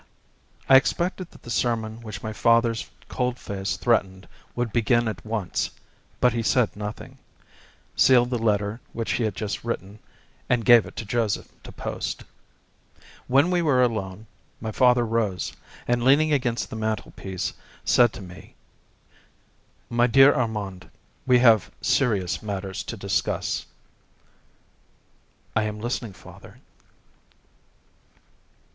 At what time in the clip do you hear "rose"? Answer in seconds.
15.05-15.53